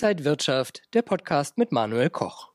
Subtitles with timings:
[0.00, 2.50] Inside Wirtschaft, der Podcast mit Manuel Koch.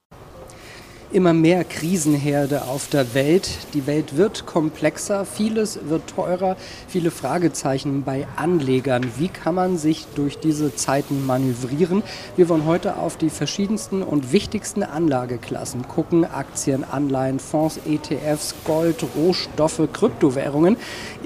[1.12, 3.50] Immer mehr Krisenherde auf der Welt.
[3.73, 6.55] Die Welt wird komplexer, vieles wird teurer,
[6.88, 9.11] viele Fragezeichen bei Anlegern.
[9.18, 12.02] Wie kann man sich durch diese Zeiten manövrieren?
[12.38, 16.23] Wir wollen heute auf die verschiedensten und wichtigsten Anlageklassen gucken.
[16.23, 20.78] Aktien, Anleihen, Fonds, ETFs, Gold, Rohstoffe, Kryptowährungen,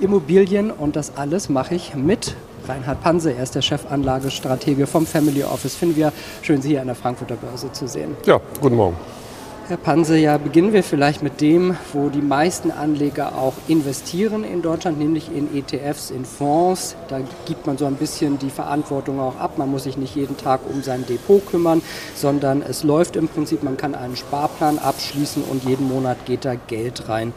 [0.02, 2.36] Immobilien und das alles mache ich mit
[2.68, 5.76] Reinhard Panse, er ist der Chefanlagestratege vom Family Office.
[5.76, 8.16] Finden wir schön, Sie hier an der Frankfurter Börse zu sehen.
[8.26, 8.98] Ja, guten Morgen.
[9.68, 14.62] Herr Panse, ja, beginnen wir vielleicht mit dem, wo die meisten Anleger auch investieren in
[14.62, 16.96] Deutschland, nämlich in ETFs, in Fonds.
[17.10, 19.58] Da gibt man so ein bisschen die Verantwortung auch ab.
[19.58, 21.82] Man muss sich nicht jeden Tag um sein Depot kümmern,
[22.16, 26.56] sondern es läuft im Prinzip, man kann einen Sparplan abschließen und jeden Monat geht da
[26.56, 27.34] Geld rein.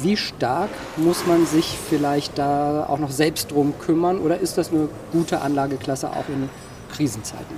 [0.00, 4.70] Wie stark muss man sich vielleicht da auch noch selbst drum kümmern oder ist das
[4.70, 6.48] eine gute Anlageklasse auch in
[6.94, 7.56] Krisenzeiten?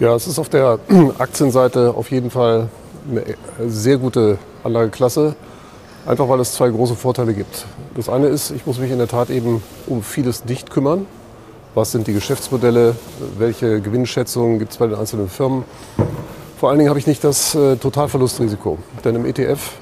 [0.00, 0.80] Ja, es ist auf der
[1.18, 2.68] Aktienseite auf jeden Fall
[3.08, 5.34] eine sehr gute Anlageklasse,
[6.06, 7.66] einfach weil es zwei große Vorteile gibt.
[7.94, 11.06] Das eine ist, ich muss mich in der Tat eben um vieles nicht kümmern.
[11.74, 12.96] Was sind die Geschäftsmodelle?
[13.38, 15.64] Welche Gewinnschätzungen gibt es bei den einzelnen Firmen?
[16.58, 18.78] Vor allen Dingen habe ich nicht das äh, Totalverlustrisiko.
[19.04, 19.72] Denn im ETF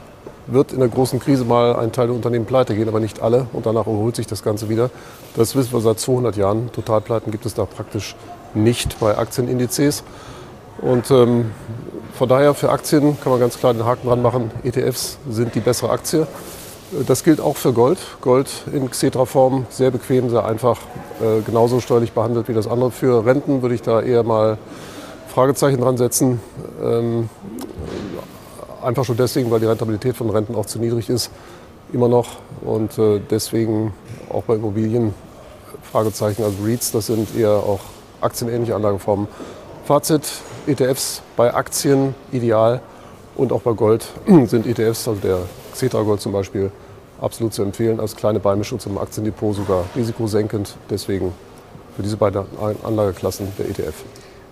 [0.46, 3.46] wird in der großen Krise mal ein Teil der Unternehmen pleite gehen, aber nicht alle.
[3.52, 4.90] Und danach erholt sich das Ganze wieder.
[5.34, 6.70] Das wissen wir seit 200 Jahren.
[6.72, 8.16] Totalpleiten gibt es da praktisch
[8.54, 10.04] nicht bei Aktienindizes.
[10.80, 11.50] Und ähm,
[12.18, 14.50] von daher für Aktien kann man ganz klar den Haken dran machen.
[14.64, 16.26] ETFs sind die bessere Aktie.
[17.06, 17.98] Das gilt auch für Gold.
[18.22, 20.80] Gold in Xetra-Form, sehr bequem, sehr einfach,
[21.20, 22.90] äh, genauso steuerlich behandelt wie das andere.
[22.90, 24.58] Für Renten würde ich da eher mal
[25.28, 26.40] Fragezeichen dran setzen.
[26.82, 27.28] Ähm,
[28.82, 31.30] einfach schon deswegen, weil die Rentabilität von Renten auch zu niedrig ist,
[31.92, 32.26] immer noch.
[32.62, 33.94] Und äh, deswegen
[34.28, 35.14] auch bei Immobilien
[35.92, 36.42] Fragezeichen.
[36.42, 37.80] Also REITs, das sind eher auch
[38.20, 39.28] aktienähnliche Anlageformen.
[39.84, 40.24] Fazit,
[40.68, 42.80] ETFs bei Aktien ideal
[43.36, 44.06] und auch bei Gold
[44.46, 45.38] sind ETFs, also der
[45.72, 46.70] Xetra Gold zum Beispiel,
[47.20, 50.76] absolut zu empfehlen als kleine Beimischung zum Aktiendepot, sogar risikosenkend.
[50.90, 51.32] Deswegen
[51.96, 52.44] für diese beiden
[52.84, 54.04] Anlageklassen der ETF.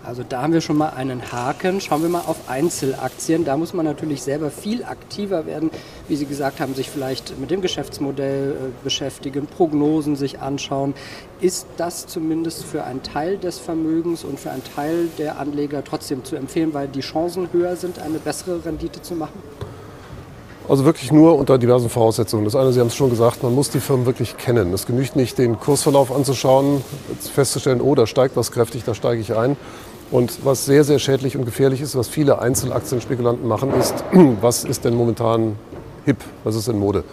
[0.07, 1.81] Also da haben wir schon mal einen Haken.
[1.81, 3.45] Schauen wir mal auf Einzelaktien.
[3.45, 5.71] Da muss man natürlich selber viel aktiver werden,
[6.07, 10.95] wie Sie gesagt haben, sich vielleicht mit dem Geschäftsmodell äh, beschäftigen, Prognosen sich anschauen.
[11.41, 16.25] Ist das zumindest für einen Teil des Vermögens und für einen Teil der Anleger trotzdem
[16.25, 19.43] zu empfehlen, weil die Chancen höher sind, eine bessere Rendite zu machen?
[20.69, 22.45] Also wirklich nur unter diversen Voraussetzungen.
[22.45, 24.73] Das eine, Sie haben es schon gesagt, man muss die Firmen wirklich kennen.
[24.73, 26.83] Es genügt nicht, den Kursverlauf anzuschauen,
[27.21, 29.57] festzustellen, oh, da steigt was kräftig, da steige ich ein,
[30.11, 33.95] und was sehr, sehr schädlich und gefährlich ist, was viele Einzelaktienspekulanten machen, ist,
[34.41, 35.57] was ist denn momentan
[36.05, 37.05] hip, was ist in Mode?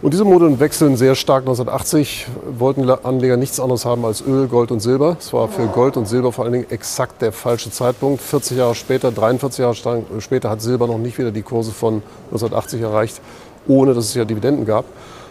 [0.00, 1.40] Und diese Moden wechseln sehr stark.
[1.40, 5.16] 1980 wollten Anleger nichts anderes haben als Öl, Gold und Silber.
[5.18, 8.22] Es war für Gold und Silber vor allen Dingen exakt der falsche Zeitpunkt.
[8.22, 11.94] 40 Jahre später, 43 Jahre später hat Silber noch nicht wieder die Kurse von
[12.26, 13.20] 1980 erreicht,
[13.66, 14.84] ohne dass es ja Dividenden gab.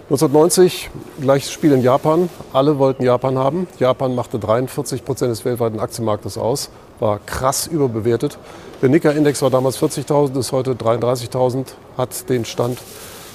[0.10, 2.30] 1990, gleiches Spiel in Japan.
[2.54, 3.68] Alle wollten Japan haben.
[3.78, 6.70] Japan machte 43 Prozent des weltweiten Aktienmarktes aus,
[7.02, 8.38] war krass überbewertet.
[8.82, 11.66] Der Nikkei-Index war damals 40.000, ist heute 33.000,
[11.98, 12.80] hat den Stand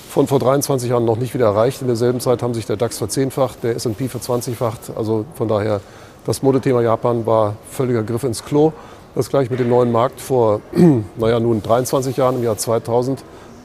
[0.09, 1.83] von vor 23 Jahren noch nicht wieder erreicht.
[1.83, 4.93] In derselben Zeit haben sich der DAX verzehnfacht, der S&P verzwanzigfacht.
[4.97, 5.83] Also von daher,
[6.25, 8.73] das Modethema Japan war völliger Griff ins Klo.
[9.15, 10.63] Das gleich mit dem neuen Markt vor,
[11.19, 13.23] naja, nun 23 Jahren, im Jahr 2000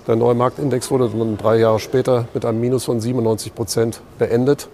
[0.07, 4.69] der neue Marktindex wurde dann drei Jahre später mit einem Minus von 97 Prozent beendet.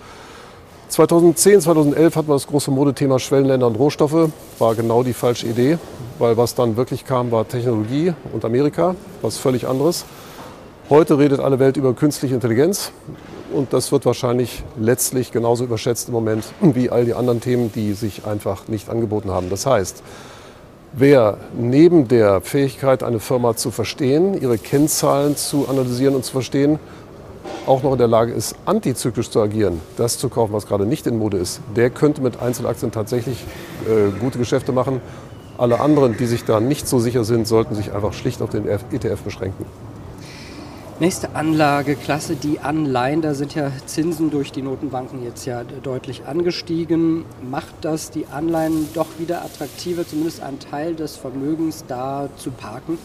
[0.89, 4.29] 2010, 2011 hatten wir das große Modethema Schwellenländer und Rohstoffe.
[4.59, 5.79] War genau die falsche Idee,
[6.19, 10.05] weil was dann wirklich kam, war Technologie und Amerika, was völlig anderes.
[10.91, 12.91] Heute redet alle Welt über künstliche Intelligenz
[13.53, 17.93] und das wird wahrscheinlich letztlich genauso überschätzt im Moment wie all die anderen Themen, die
[17.93, 19.49] sich einfach nicht angeboten haben.
[19.49, 20.03] Das heißt,
[20.95, 26.77] Wer neben der Fähigkeit, eine Firma zu verstehen, ihre Kennzahlen zu analysieren und zu verstehen,
[27.65, 31.07] auch noch in der Lage ist, antizyklisch zu agieren, das zu kaufen, was gerade nicht
[31.07, 33.43] in Mode ist, der könnte mit Einzelaktien tatsächlich
[33.89, 35.01] äh, gute Geschäfte machen.
[35.57, 38.67] Alle anderen, die sich da nicht so sicher sind, sollten sich einfach schlicht auf den
[38.67, 39.65] ETF beschränken.
[40.99, 43.23] Nächste Anlageklasse, die Anleihen.
[43.23, 47.25] Da sind ja Zinsen durch die Notenbanken jetzt ja deutlich angestiegen.
[47.49, 52.99] Macht das die Anleihen doch wieder attraktiver, zumindest einen Teil des Vermögens da zu parken?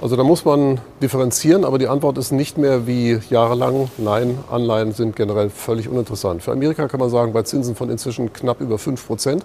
[0.00, 3.90] Also da muss man differenzieren, aber die Antwort ist nicht mehr wie jahrelang.
[3.98, 6.44] Nein, Anleihen sind generell völlig uninteressant.
[6.44, 9.44] Für Amerika kann man sagen, bei Zinsen von inzwischen knapp über 5 Prozent,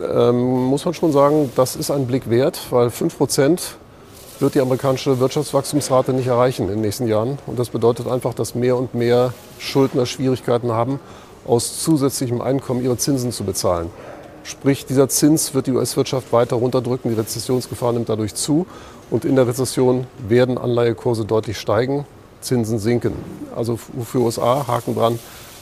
[0.00, 3.76] ähm, muss man schon sagen, das ist ein Blick wert, weil 5 Prozent
[4.40, 7.38] wird die amerikanische Wirtschaftswachstumsrate nicht erreichen in den nächsten Jahren.
[7.46, 11.00] Und das bedeutet einfach, dass mehr und mehr Schuldner Schwierigkeiten haben,
[11.46, 13.90] aus zusätzlichem Einkommen ihre Zinsen zu bezahlen.
[14.42, 18.66] Sprich, dieser Zins wird die US-Wirtschaft weiter runterdrücken, die Rezessionsgefahr nimmt dadurch zu
[19.10, 22.04] und in der Rezession werden Anleihekurse deutlich steigen,
[22.40, 23.14] Zinsen sinken.
[23.56, 25.18] Also für USA, Haken dran,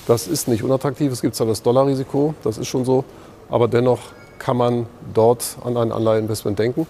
[0.07, 1.13] das ist nicht unattraktiv.
[1.13, 3.05] Es gibt zwar das Dollarrisiko, das ist schon so,
[3.49, 4.01] aber dennoch
[4.39, 6.89] kann man dort an ein Anleiheinvestment denken.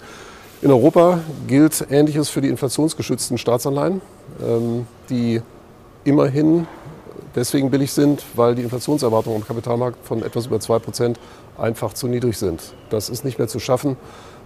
[0.63, 1.19] In Europa
[1.49, 4.01] gilt Ähnliches für die inflationsgeschützten Staatsanleihen,
[4.41, 5.43] ähm, die
[6.05, 6.69] immerhin
[7.35, 11.17] deswegen billig sind, weil die Inflationserwartungen am Kapitalmarkt von etwas über 2%
[11.59, 12.75] einfach zu niedrig sind.
[12.91, 13.97] Das ist nicht mehr zu schaffen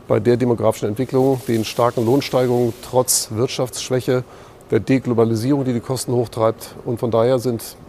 [0.09, 4.25] bei der demografischen Entwicklung, den starken Lohnsteigerungen trotz Wirtschaftsschwäche,
[4.71, 6.77] der Deglobalisierung, die die Kosten hochtreibt.
[6.87, 7.39] Und von daher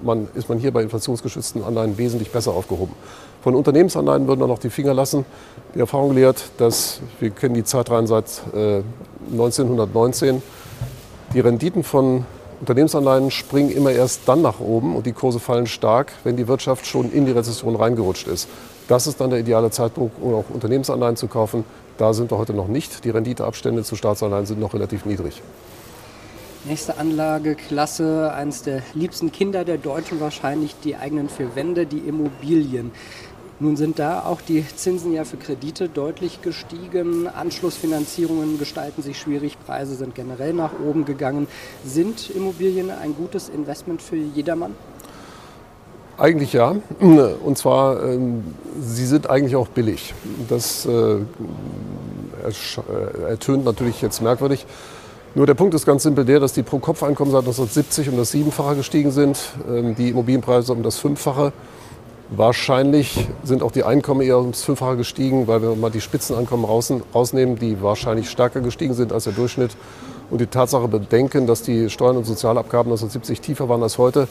[0.03, 2.93] man, ist man hier bei inflationsgeschützten Anleihen wesentlich besser aufgehoben.
[3.41, 5.25] Von Unternehmensanleihen würden wir noch die Finger lassen.
[5.75, 8.81] Die Erfahrung lehrt, dass wir kennen die Zeitreihen seit äh,
[9.31, 10.41] 1919.
[11.33, 12.25] Die Renditen von
[12.59, 16.87] Unternehmensanleihen springen immer erst dann nach oben und die Kurse fallen stark, wenn die Wirtschaft
[16.87, 18.47] schon in die Rezession reingerutscht ist.
[18.87, 21.65] Das ist dann der ideale Zeitpunkt, um auch Unternehmensanleihen zu kaufen.
[21.97, 23.03] Da sind wir heute noch nicht.
[23.03, 25.41] Die Renditeabstände zu Staatsanleihen sind noch relativ niedrig.
[26.67, 32.91] Nächste Anlageklasse, eines der liebsten Kinder der Deutschen wahrscheinlich, die eigenen vier Wände, die Immobilien.
[33.61, 37.27] Nun sind da auch die Zinsen ja für Kredite deutlich gestiegen.
[37.27, 41.47] Anschlussfinanzierungen gestalten sich schwierig, Preise sind generell nach oben gegangen.
[41.85, 44.75] Sind Immobilien ein gutes Investment für jedermann?
[46.17, 46.75] Eigentlich ja.
[46.99, 48.43] Und zwar, ähm,
[48.81, 50.13] sie sind eigentlich auch billig.
[50.49, 51.19] Das äh,
[53.25, 54.65] ertönt natürlich jetzt merkwürdig.
[55.35, 58.75] Nur der Punkt ist ganz simpel der, dass die Pro-Kopf-Einkommen seit 1970 um das Siebenfache
[58.75, 59.37] gestiegen sind,
[59.69, 61.53] ähm, die Immobilienpreise um das Fünffache.
[62.29, 67.57] Wahrscheinlich sind auch die Einkommen eher ums Fünffache gestiegen, weil wir mal die Spitzeneinkommen rausnehmen,
[67.57, 69.77] die wahrscheinlich stärker gestiegen sind als der Durchschnitt.
[70.29, 74.27] Und die Tatsache bedenken, dass die Steuern und Sozialabgaben 1970 tiefer waren als heute,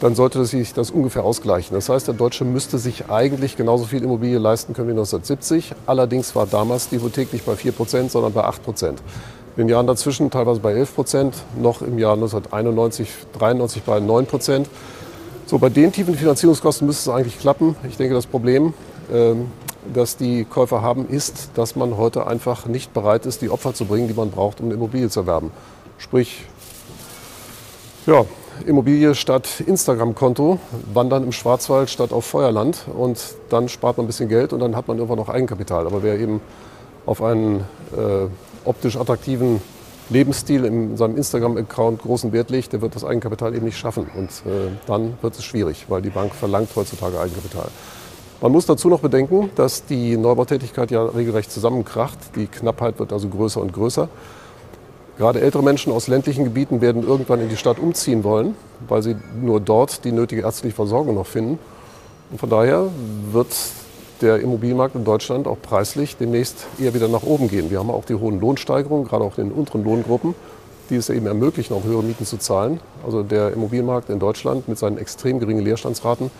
[0.00, 1.74] dann sollte sich das ungefähr ausgleichen.
[1.74, 5.74] Das heißt, der Deutsche müsste sich eigentlich genauso viel Immobilie leisten können wie 1970.
[5.86, 9.02] Allerdings war damals die Hypothek nicht bei 4 Prozent, sondern bei 8 Prozent.
[9.58, 14.26] In den Jahren dazwischen teilweise bei 11 Prozent, noch im Jahr 1991, 93 bei 9
[14.26, 14.68] Prozent.
[15.46, 17.74] So, bei den tiefen Finanzierungskosten müsste es eigentlich klappen.
[17.88, 18.72] Ich denke, das Problem,
[19.12, 19.50] ähm,
[19.92, 23.86] das die Käufer haben, ist, dass man heute einfach nicht bereit ist, die Opfer zu
[23.86, 25.50] bringen, die man braucht, um eine Immobilie zu erwerben.
[25.98, 26.44] Sprich,
[28.06, 28.26] ja,
[28.64, 30.60] Immobilie statt Instagram-Konto,
[30.94, 33.18] wandern im Schwarzwald statt auf Feuerland und
[33.48, 35.84] dann spart man ein bisschen Geld und dann hat man irgendwann noch Eigenkapital.
[35.84, 36.40] Aber wer eben
[37.06, 37.64] auf einen
[37.96, 38.28] äh,
[38.68, 39.60] optisch attraktiven
[40.10, 44.06] Lebensstil in seinem Instagram-Account großen Wert legt, der wird das Eigenkapital eben nicht schaffen.
[44.16, 47.68] Und äh, dann wird es schwierig, weil die Bank verlangt heutzutage Eigenkapital.
[48.40, 52.18] Man muss dazu noch bedenken, dass die Neubautätigkeit ja regelrecht zusammenkracht.
[52.36, 54.08] Die Knappheit wird also größer und größer.
[55.18, 58.54] Gerade ältere Menschen aus ländlichen Gebieten werden irgendwann in die Stadt umziehen wollen,
[58.86, 61.58] weil sie nur dort die nötige ärztliche Versorgung noch finden.
[62.30, 62.88] Und von daher
[63.32, 63.48] wird
[64.20, 67.70] der Immobilienmarkt in Deutschland auch preislich demnächst eher wieder nach oben gehen.
[67.70, 70.34] Wir haben auch die hohen Lohnsteigerungen, gerade auch in den unteren Lohngruppen,
[70.90, 72.80] die es eben ermöglichen, auch höhere Mieten zu zahlen.
[73.04, 76.30] Also der Immobilienmarkt in Deutschland mit seinen extrem geringen Leerstandsraten,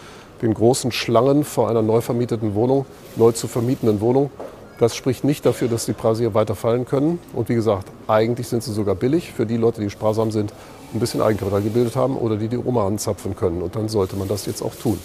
[0.43, 2.87] den großen Schlangen vor einer neu vermieteten Wohnung,
[3.17, 4.31] neu zu vermietenden Wohnung,
[4.79, 7.19] das spricht nicht dafür, dass die Preise hier weiter fallen können.
[7.33, 10.53] Und wie gesagt, eigentlich sind sie sogar billig für die Leute, die sparsam sind,
[10.95, 13.61] ein bisschen Eigenkapital gebildet haben oder die die Oma anzapfen können.
[13.61, 14.99] Und dann sollte man das jetzt auch tun.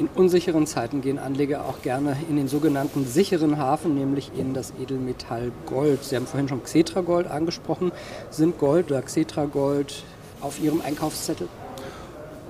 [0.00, 4.72] In unsicheren Zeiten gehen Anleger auch gerne in den sogenannten sicheren Hafen, nämlich in das
[4.80, 6.02] Edelmetall Gold.
[6.04, 7.92] Sie haben vorhin schon Xetra Gold angesprochen.
[8.30, 10.02] Sind Gold oder Xetra Gold
[10.40, 11.48] auf Ihrem Einkaufszettel?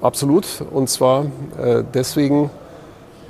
[0.01, 0.47] Absolut.
[0.71, 1.25] Und zwar
[1.61, 2.51] äh, deswegen,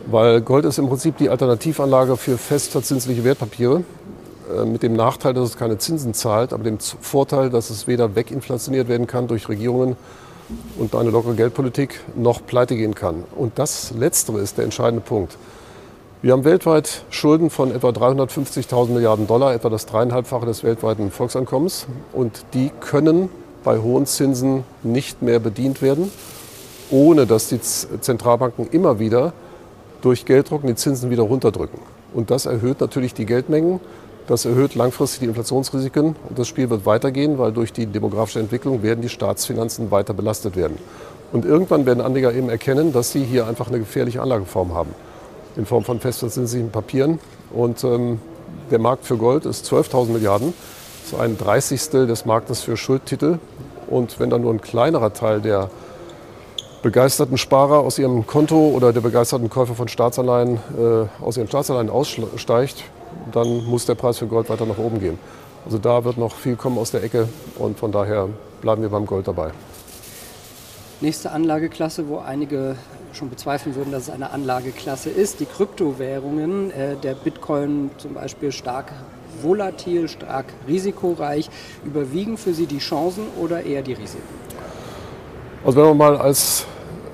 [0.05, 3.85] weil Gold ist im Prinzip die Alternativanlage für festverzinsliche Wertpapiere.
[4.55, 8.15] Äh, mit dem Nachteil, dass es keine Zinsen zahlt, aber dem Vorteil, dass es weder
[8.15, 9.97] weginflationiert werden kann durch Regierungen
[10.79, 13.25] und eine lockere Geldpolitik noch pleite gehen kann.
[13.37, 15.37] Und das Letztere ist der entscheidende Punkt.
[16.23, 21.87] Wir haben weltweit Schulden von etwa 350.000 Milliarden Dollar, etwa das dreieinhalbfache des weltweiten Volksankommens.
[22.13, 23.31] Und die können
[23.65, 26.11] bei hohen Zinsen nicht mehr bedient werden,
[26.91, 29.33] ohne dass die Zentralbanken immer wieder
[30.03, 31.79] durch Gelddrucken die Zinsen wieder runterdrücken.
[32.13, 33.81] Und das erhöht natürlich die Geldmengen
[34.31, 38.81] das erhöht langfristig die Inflationsrisiken und das Spiel wird weitergehen, weil durch die demografische Entwicklung
[38.85, 40.79] werden die Staatsfinanzen weiter belastet werden.
[41.33, 44.95] Und irgendwann werden Anleger eben erkennen, dass sie hier einfach eine gefährliche Anlageform haben,
[45.57, 47.19] in Form von festverzinslichen Papieren.
[47.53, 48.21] Und ähm,
[48.71, 50.55] der Markt für Gold ist 12.000 Milliarden,
[51.03, 53.41] das ist ein Dreißigstel des Marktes für Schuldtitel.
[53.89, 55.71] Und wenn dann nur ein kleinerer Teil der
[56.85, 61.91] begeisterten Sparer aus ihrem Konto oder der begeisterten Käufer von Staatsanleihen äh, aus ihren Staatsanleihen
[61.91, 62.85] aussteigt,
[63.33, 65.19] dann muss der Preis für Gold weiter nach oben gehen.
[65.65, 68.29] Also da wird noch viel kommen aus der Ecke und von daher
[68.61, 69.53] bleiben wir beim Gold dabei.
[71.01, 72.77] Nächste Anlageklasse, wo einige
[73.13, 75.41] schon bezweifeln würden, dass es eine Anlageklasse ist.
[75.41, 78.93] Die Kryptowährungen, äh, der Bitcoin zum Beispiel stark
[79.43, 81.49] volatil, stark risikoreich.
[81.85, 84.23] Überwiegen für Sie die Chancen oder eher die Risiken?
[85.65, 86.67] Also wenn man mal als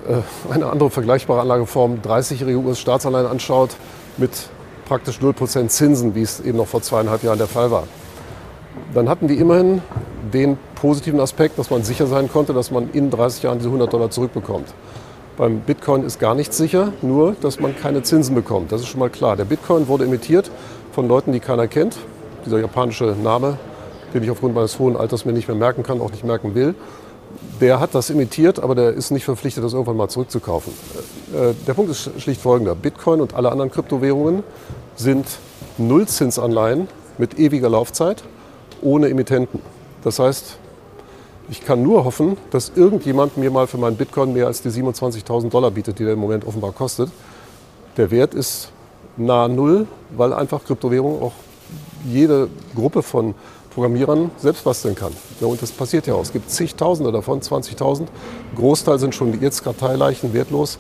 [0.09, 3.77] äh, eine andere vergleichbare Anlageform 30-jährige US-Staatsanleihen anschaut
[4.17, 4.49] mit
[4.87, 7.85] praktisch 0% Zinsen, wie es eben noch vor zweieinhalb Jahren der Fall war,
[8.95, 9.83] dann hatten die immerhin
[10.33, 13.93] den positiven Aspekt, dass man sicher sein konnte, dass man in 30 Jahren diese 100
[13.93, 14.69] Dollar zurückbekommt.
[15.37, 18.73] Beim Bitcoin ist gar nichts sicher, nur dass man keine Zinsen bekommt.
[18.73, 19.37] Das ist schon mal klar.
[19.37, 20.51] Der Bitcoin wurde emittiert
[20.93, 21.99] von Leuten, die keiner kennt.
[22.47, 23.59] Dieser japanische Name,
[24.15, 26.75] den ich aufgrund meines hohen Alters mir nicht mehr merken kann, auch nicht merken will.
[27.61, 30.73] Der hat das imitiert, aber der ist nicht verpflichtet, das irgendwann mal zurückzukaufen.
[31.35, 32.75] Äh, der Punkt ist schlicht folgender.
[32.75, 34.43] Bitcoin und alle anderen Kryptowährungen
[34.95, 35.27] sind
[35.79, 36.89] Nullzinsanleihen
[37.19, 38.23] mit ewiger Laufzeit
[38.83, 39.61] ohne Emittenten.
[40.03, 40.59] Das heißt,
[41.49, 45.49] ich kann nur hoffen, dass irgendjemand mir mal für meinen Bitcoin mehr als die 27.000
[45.49, 47.11] Dollar bietet, die der im Moment offenbar kostet.
[47.97, 48.71] Der Wert ist
[49.17, 51.33] nahe Null, weil einfach Kryptowährung auch
[52.05, 53.35] jede Gruppe von
[53.77, 55.13] Programmierern selbst basteln kann.
[55.41, 56.23] Ja, und das passiert ja auch.
[56.23, 58.07] Es gibt zigtausende davon, 20.000.
[58.57, 60.79] Großteil sind schon jetzt Karteileichen, wertlos.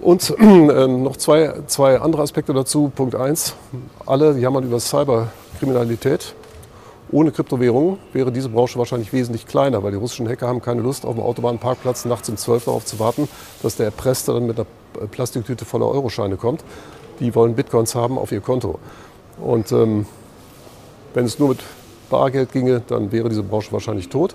[0.00, 2.90] Und äh, noch zwei, zwei andere Aspekte dazu.
[2.94, 3.54] Punkt eins,
[4.04, 6.34] alle jammern über Cyberkriminalität.
[7.12, 11.04] Ohne Kryptowährung wäre diese Branche wahrscheinlich wesentlich kleiner, weil die russischen Hacker haben keine Lust,
[11.04, 13.28] auf dem Autobahnparkplatz nachts um 12 darauf zu warten,
[13.62, 14.66] dass der Erpresste dann mit einer
[15.08, 16.64] Plastiktüte voller Euroscheine kommt.
[17.18, 18.78] Die wollen Bitcoins haben auf ihr Konto.
[19.40, 20.06] Und ähm,
[21.14, 21.60] wenn es nur mit
[22.08, 24.34] Bargeld ginge, dann wäre diese Branche wahrscheinlich tot.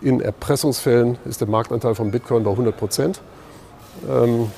[0.00, 3.20] In Erpressungsfällen ist der Marktanteil von Bitcoin bei 100 Prozent.
[4.08, 4.50] Ähm,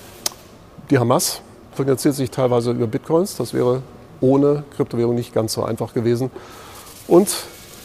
[0.91, 1.43] die Hamas
[1.75, 3.37] finanziert sich teilweise über Bitcoins.
[3.37, 3.83] Das wäre
[4.21, 6.31] ohne Kryptowährung nicht ganz so einfach gewesen.
[7.07, 7.29] Und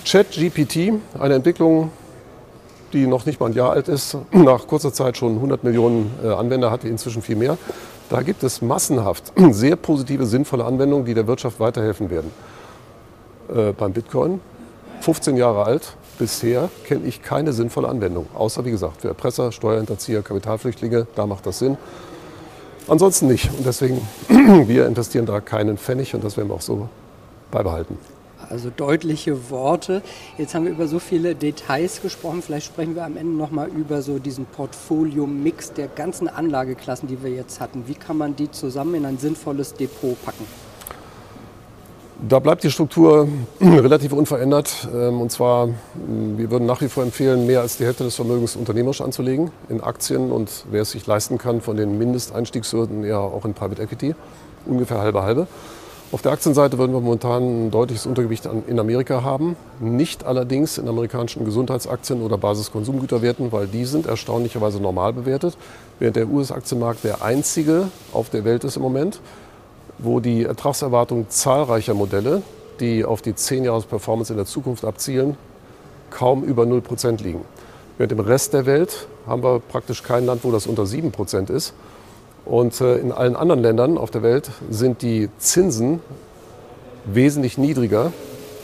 [0.06, 1.92] ChatGPT, eine Entwicklung,
[2.92, 6.28] die noch nicht mal ein Jahr alt ist, nach kurzer Zeit schon 100 Millionen äh,
[6.30, 7.58] Anwender hatte, inzwischen viel mehr.
[8.10, 12.32] Da gibt es massenhaft sehr positive, sinnvolle Anwendungen, die der Wirtschaft weiterhelfen werden.
[13.54, 14.42] Äh, beim Bitcoin,
[15.02, 18.28] 15 Jahre alt, bisher kenne ich keine sinnvolle Anwendung.
[18.34, 21.78] Außer, wie gesagt, für Erpresser, Steuerhinterzieher, Kapitalflüchtlinge, da macht das Sinn.
[22.88, 23.50] Ansonsten nicht.
[23.58, 24.02] Und deswegen,
[24.68, 26.90] wir investieren da keinen Pfennig und das werden wir auch so
[27.52, 27.98] beibehalten.
[28.54, 30.04] Also deutliche Worte.
[30.38, 32.44] Jetzt haben wir über so viele Details gesprochen.
[32.44, 37.32] Vielleicht sprechen wir am Ende nochmal über so diesen Portfolio-Mix der ganzen Anlageklassen, die wir
[37.32, 37.86] jetzt hatten.
[37.88, 40.46] Wie kann man die zusammen in ein sinnvolles Depot packen?
[42.30, 43.28] Da bleibt die Struktur
[43.60, 44.88] relativ unverändert.
[44.94, 48.56] Ähm, und zwar, wir würden nach wie vor empfehlen, mehr als die Hälfte des Vermögens
[48.56, 53.46] unternehmerisch anzulegen in Aktien und wer es sich leisten kann, von den Mindesteinstiegshürden eher auch
[53.46, 54.14] in Private Equity.
[54.68, 55.48] Ungefähr halbe halbe.
[56.14, 59.56] Auf der Aktienseite würden wir momentan ein deutliches Untergewicht in Amerika haben.
[59.80, 65.58] Nicht allerdings in amerikanischen Gesundheitsaktien oder Basiskonsumgüterwerten, weil die sind erstaunlicherweise normal bewertet.
[65.98, 69.22] Während der US-Aktienmarkt der einzige auf der Welt ist im Moment,
[69.98, 72.44] wo die Ertragserwartung zahlreicher Modelle,
[72.80, 75.36] die auf die 10 Jahres Performance in der Zukunft abzielen,
[76.12, 77.42] kaum über 0% liegen.
[77.98, 81.74] Während im Rest der Welt haben wir praktisch kein Land, wo das unter 7% ist.
[82.46, 86.02] Und äh, in allen anderen Ländern auf der Welt sind die Zinsen
[87.06, 88.12] wesentlich niedriger,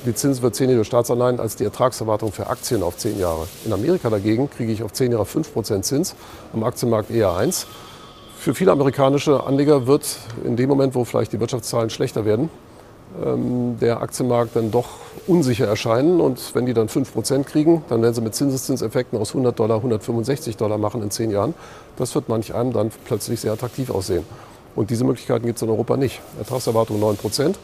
[0.05, 3.48] die Zinsen für 10 Jahre Staatsanleihen, als die Ertragserwartung für Aktien auf 10 Jahre.
[3.65, 6.15] In Amerika dagegen kriege ich auf 10 Jahre 5% Zins,
[6.53, 7.67] am Aktienmarkt eher 1.
[8.38, 12.50] Für viele amerikanische Anleger wird in dem Moment, wo vielleicht die Wirtschaftszahlen schlechter werden,
[13.81, 14.87] der Aktienmarkt dann doch
[15.27, 16.21] unsicher erscheinen.
[16.21, 20.57] Und wenn die dann 5% kriegen, dann werden sie mit Zinseszinseffekten aus 100 Dollar 165
[20.57, 21.53] Dollar machen in 10 Jahren.
[21.97, 24.23] Das wird manch einem dann plötzlich sehr attraktiv aussehen.
[24.75, 26.21] Und diese Möglichkeiten gibt es in Europa nicht.
[26.37, 27.55] Ertragserwartung 9%.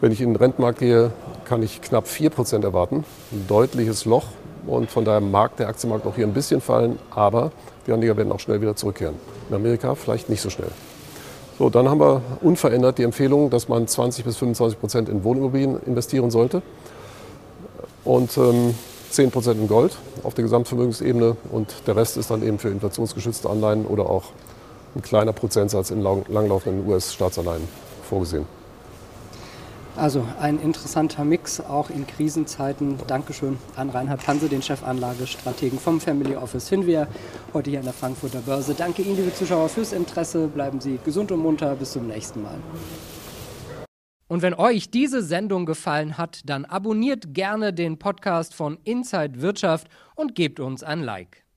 [0.00, 1.12] Wenn ich in den Rentenmarkt gehe,
[1.44, 3.04] kann ich knapp 4% erwarten.
[3.32, 4.24] Ein deutliches Loch.
[4.66, 7.52] Und von daher mag der Aktienmarkt auch hier ein bisschen fallen, aber
[7.86, 9.14] die Anleger werden auch schnell wieder zurückkehren.
[9.48, 10.70] In Amerika vielleicht nicht so schnell.
[11.58, 15.82] So, dann haben wir unverändert die Empfehlung, dass man 20 bis 25 Prozent in Wohnimmobilien
[15.82, 16.62] investieren sollte
[18.04, 18.76] und ähm,
[19.10, 23.50] 10 Prozent in Gold auf der Gesamtvermögensebene und der Rest ist dann eben für inflationsgeschützte
[23.50, 24.26] Anleihen oder auch
[24.94, 27.66] ein kleiner Prozentsatz in langlaufenden US-Staatsanleihen
[28.08, 28.57] vorgesehen.
[29.98, 32.98] Also ein interessanter Mix, auch in Krisenzeiten.
[33.08, 37.08] Dankeschön an Reinhard Panse, den Chefanlagestrategen vom Family Office Hinwehr,
[37.52, 38.74] heute hier an der Frankfurter Börse.
[38.74, 40.46] Danke Ihnen, liebe Zuschauer, fürs Interesse.
[40.46, 41.74] Bleiben Sie gesund und munter.
[41.74, 42.58] Bis zum nächsten Mal.
[44.28, 49.88] Und wenn euch diese Sendung gefallen hat, dann abonniert gerne den Podcast von Inside Wirtschaft
[50.14, 51.47] und gebt uns ein Like.